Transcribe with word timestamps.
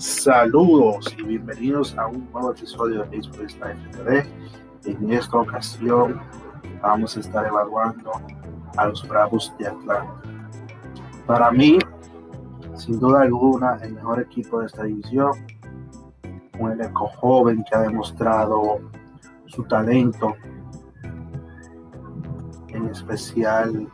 Saludos 0.00 1.14
y 1.18 1.22
bienvenidos 1.24 1.94
a 1.98 2.06
un 2.06 2.26
nuevo 2.32 2.52
episodio 2.52 3.04
de 3.04 3.18
Baseball 3.18 3.46
Life 3.46 4.30
En 4.86 5.12
esta 5.12 5.36
ocasión 5.36 6.22
vamos 6.80 7.18
a 7.18 7.20
estar 7.20 7.46
evaluando 7.46 8.10
a 8.78 8.86
los 8.86 9.06
Bravos 9.06 9.52
de 9.58 9.66
Atlanta. 9.66 10.22
Para 11.26 11.50
mí, 11.50 11.78
sin 12.76 12.98
duda 12.98 13.20
alguna, 13.20 13.76
el 13.82 13.92
mejor 13.92 14.22
equipo 14.22 14.60
de 14.60 14.68
esta 14.68 14.84
división. 14.84 15.32
Un 16.58 16.72
elenco 16.72 17.06
joven 17.18 17.62
que 17.68 17.76
ha 17.76 17.82
demostrado 17.82 18.80
su 19.48 19.64
talento, 19.64 20.34
en 22.68 22.88
especial 22.88 23.86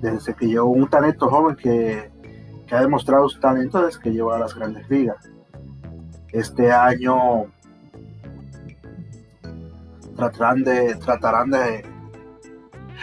desde 0.00 0.34
que 0.34 0.46
llegó 0.46 0.70
un 0.70 0.88
talento 0.88 1.28
joven 1.28 1.56
que, 1.56 2.10
ha 2.70 2.80
demostrado 2.80 3.28
su 3.28 3.40
talento 3.40 3.84
desde 3.84 4.00
que 4.00 4.10
llegó 4.10 4.32
a 4.32 4.38
las 4.38 4.54
grandes 4.54 4.88
ligas. 4.88 5.28
Este 6.28 6.70
año 6.70 7.46
tratarán 10.14 10.62
de, 10.62 10.94
tratarán 10.96 11.50
de 11.50 11.84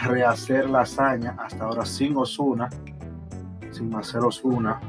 rehacer 0.04 0.70
la 0.70 0.80
hazaña, 0.80 1.36
hasta 1.38 1.64
ahora 1.64 1.84
sin 1.84 2.16
Osuna, 2.16 2.70
sin 3.70 3.94
hacer 3.94 4.20
Osuna, 4.20 4.80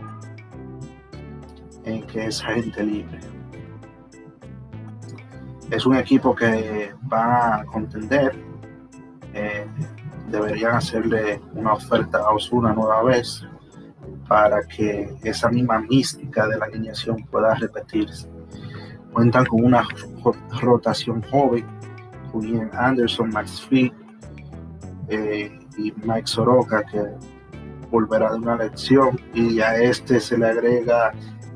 en 1.83 2.05
que 2.07 2.27
es 2.27 2.41
gente 2.41 2.83
libre. 2.83 3.19
Es 5.69 5.85
un 5.85 5.95
equipo 5.95 6.33
que 6.33 6.93
va 7.11 7.57
a 7.57 7.65
contender. 7.65 8.48
Deberían 10.31 10.75
hacerle 10.75 11.41
una 11.53 11.73
oferta 11.73 12.19
a 12.19 12.33
Osuna 12.33 12.73
nueva 12.73 13.03
vez 13.03 13.44
para 14.27 14.61
que 14.63 15.17
esa 15.23 15.49
misma 15.49 15.80
mística 15.80 16.47
de 16.47 16.58
la 16.58 16.66
alineación 16.66 17.17
pueda 17.31 17.55
repetirse. 17.55 18.30
Cuentan 19.11 19.45
con 19.45 19.66
una 19.66 19.83
rotación 20.61 21.23
joven, 21.23 21.66
Julian 22.31 22.69
Anderson, 22.73 23.31
Max 23.31 23.61
Fried 23.61 23.91
eh, 25.07 25.59
y 25.77 25.91
Mike 26.03 26.27
Soroka, 26.27 26.83
que 26.83 27.02
volverá 27.89 28.31
de 28.33 28.38
una 28.38 28.55
lección, 28.55 29.19
y 29.33 29.59
a 29.61 29.77
este 29.77 30.19
se 30.19 30.38
le 30.38 30.45
agrega 30.45 31.11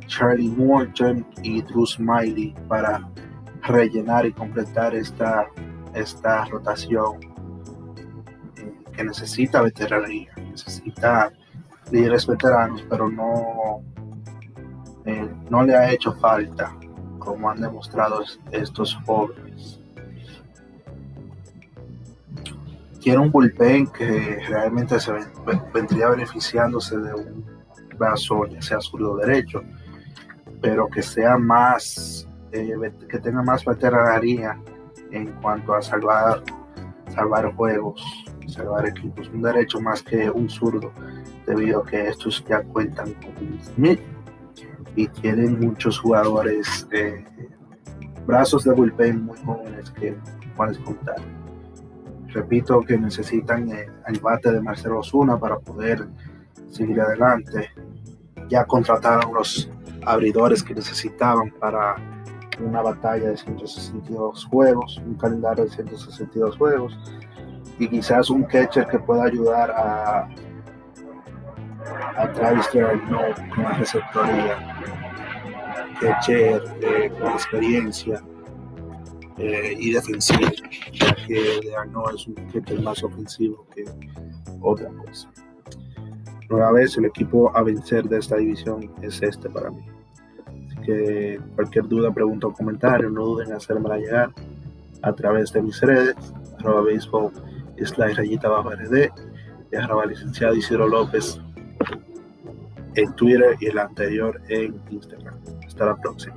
Charlie 0.08 0.50
Morton 0.50 1.26
y 1.44 1.62
Drew 1.62 1.86
Smiley 1.86 2.56
para 2.68 3.08
rellenar 3.62 4.26
y 4.26 4.34
completar 4.34 4.96
esta, 4.96 5.48
esta 5.94 6.46
rotación 6.46 7.33
que 8.94 9.04
necesita 9.04 9.62
veteranía, 9.62 10.32
necesita 10.38 11.32
líderes 11.92 12.26
veteranos, 12.26 12.84
pero 12.90 13.10
no, 13.10 13.82
eh, 15.06 15.30
no 15.50 15.64
le 15.64 15.76
ha 15.76 15.92
hecho 15.92 16.14
falta, 16.14 16.76
como 17.20 17.50
han 17.50 17.62
demostrado 17.62 18.24
estos 18.52 18.96
jóvenes. 19.06 19.80
Tiene 23.00 23.20
un 23.20 23.32
bullpen 23.32 23.88
que 23.88 24.40
realmente 24.48 25.00
se 25.00 25.14
vendría 25.74 26.10
beneficiándose 26.10 26.98
de 26.98 27.14
un 27.14 27.46
brazo, 27.98 28.46
ya 28.46 28.62
sea 28.62 28.80
zurdo 28.80 29.18
derecho, 29.18 29.62
pero 30.62 30.88
que 30.88 31.02
sea 31.02 31.38
más, 31.38 32.28
eh, 32.54 32.74
que 33.10 33.20
tenga 33.20 33.44
más 33.44 33.66
veteranía 33.66 34.58
en 35.12 35.34
cuanto 35.42 35.76
a 35.76 35.82
salvar, 35.82 36.44
salvar 37.14 37.54
juegos 37.56 38.02
salvar 38.50 38.88
equipos, 38.88 39.30
un 39.30 39.42
derecho 39.42 39.80
más 39.80 40.02
que 40.02 40.30
un 40.30 40.50
zurdo, 40.50 40.92
debido 41.46 41.82
a 41.82 41.86
que 41.86 42.08
estos 42.10 42.44
ya 42.48 42.62
cuentan 42.64 43.14
con 43.14 43.60
Smith 43.62 44.00
y 44.96 45.08
tienen 45.08 45.60
muchos 45.60 46.00
jugadores, 46.00 46.88
eh, 46.92 47.26
brazos 48.26 48.64
de 48.64 48.74
bullpen 48.74 49.26
muy 49.26 49.38
jóvenes 49.40 49.92
que 49.92 50.16
puedes 50.56 50.78
contar. 50.80 51.18
Repito 52.28 52.82
que 52.82 52.98
necesitan 52.98 53.70
eh, 53.72 53.88
el 54.08 54.20
bate 54.20 54.52
de 54.52 54.62
Marcelo 54.62 55.00
Osuna 55.00 55.38
para 55.38 55.60
poder 55.60 56.08
seguir 56.70 57.00
adelante. 57.02 57.70
Ya 58.50 58.66
contrataron 58.66 59.34
los 59.34 59.70
abridores 60.06 60.64
que 60.64 60.74
necesitaban 60.74 61.52
para 61.60 61.96
una 62.60 62.82
batalla 62.82 63.30
de 63.30 63.38
162 63.38 64.46
juegos, 64.46 65.02
un 65.06 65.16
calendario 65.16 65.66
de 65.66 65.72
162 65.72 66.58
juegos 66.58 66.98
y 67.80 67.88
quizás 67.88 68.30
un 68.30 68.44
catcher 68.44 68.88
que 68.88 69.00
pueda 69.00 69.26
ayudar 69.26 69.72
a, 69.72 70.30
a 72.18 72.32
Travis 72.34 72.70
no 73.10 73.20
con 73.54 73.64
la 73.64 73.74
receptoría, 73.74 74.58
catcher 76.00 76.64
eh, 76.82 77.12
con 77.20 77.32
experiencia 77.32 78.22
eh, 79.38 79.76
y 79.78 79.92
defensivo, 79.92 80.52
ya 80.92 81.16
que 81.28 81.62
no 81.92 82.10
es 82.10 82.28
un 82.28 82.36
catcher 82.36 82.82
más 82.82 83.04
ofensivo 83.04 83.66
que 83.74 83.86
otra 84.62 84.90
cosa. 84.90 85.32
Nueva 86.50 86.72
vez 86.74 86.98
el 86.98 87.06
equipo 87.06 87.56
a 87.56 87.64
vencer 87.64 88.04
de 88.04 88.20
esta 88.20 88.38
división 88.38 88.92
es 89.02 89.22
este 89.24 89.50
para 89.50 89.72
mí. 89.72 89.84
Así 90.46 90.76
que 90.86 91.40
cualquier 91.56 91.88
duda, 91.88 92.14
pregunta 92.14 92.48
o 92.48 92.54
comentario, 92.54 93.10
no 93.10 93.26
duden 93.26 93.50
en 93.50 93.56
hacérmela 93.56 93.98
llegar 93.98 94.32
a 95.02 95.14
través 95.14 95.52
de 95.52 95.62
mis 95.64 95.82
redes, 95.82 96.16
arroba 96.60 96.82
baseball 96.82 97.32
la 97.98 98.08
rayita 98.08 98.50
bajo 98.50 98.72
RD, 98.72 99.10
y 99.72 99.76
arroba 99.76 100.06
licenciado 100.06 100.56
Isidro 100.56 100.88
López 100.88 101.40
en 102.96 103.16
Twitter 103.16 103.56
y 103.60 103.68
el 103.68 103.80
anterior 103.80 104.40
en 104.50 104.80
Instagram. 104.90 105.36
Hasta 105.66 105.86
la 105.86 105.96
próxima. 105.96 106.36